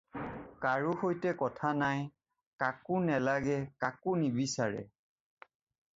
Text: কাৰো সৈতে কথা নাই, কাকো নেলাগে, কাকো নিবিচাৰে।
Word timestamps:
কাৰো 0.61 0.93
সৈতে 1.01 1.33
কথা 1.41 1.73
নাই, 1.81 2.01
কাকো 2.63 3.03
নেলাগে, 3.11 3.61
কাকো 3.85 4.19
নিবিচাৰে। 4.23 4.83